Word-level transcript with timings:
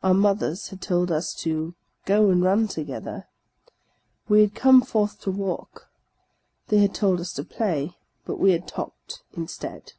Our 0.00 0.14
mothers 0.14 0.68
had 0.68 0.80
told 0.80 1.10
us 1.10 1.34
to" 1.42 1.74
go 2.06 2.30
and 2.30 2.40
run 2.40 2.68
together;" 2.68 3.26
we 4.28 4.42
had 4.42 4.54
come 4.54 4.80
forth 4.80 5.20
to 5.22 5.32
walk. 5.32 5.90
They 6.68 6.78
had 6.78 6.94
told 6.94 7.18
us 7.18 7.32
to 7.32 7.42
play; 7.42 7.96
but 8.24 8.38
we 8.38 8.52
had 8.52 8.68
talked 8.68 9.24
instead. 9.32 9.94